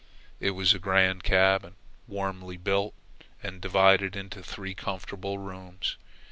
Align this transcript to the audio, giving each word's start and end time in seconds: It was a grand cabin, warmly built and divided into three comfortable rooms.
It 0.39 0.55
was 0.57 0.73
a 0.73 0.79
grand 0.79 1.23
cabin, 1.23 1.75
warmly 2.07 2.57
built 2.57 2.95
and 3.43 3.61
divided 3.61 4.15
into 4.15 4.41
three 4.41 4.73
comfortable 4.73 5.37
rooms. 5.37 5.95